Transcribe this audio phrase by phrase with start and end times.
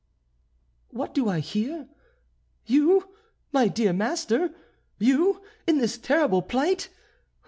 [0.89, 1.87] "What do I hear?
[2.65, 3.07] You,
[3.51, 4.49] my dear master!
[4.97, 6.89] you in this terrible plight!